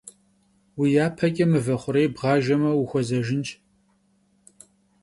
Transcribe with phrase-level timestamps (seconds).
[0.75, 3.49] Vui yapeç'e mıve xhurêy bğajjeme vuxuezejjınş.